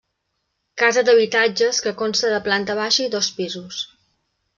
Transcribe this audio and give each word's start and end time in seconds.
Casa 0.81 1.03
d'habitatges 1.09 1.81
que 1.87 1.93
consta 1.99 2.31
de 2.31 2.39
planta 2.47 2.77
baixa 2.81 3.05
i 3.07 3.13
dos 3.17 3.29
pisos. 3.41 3.83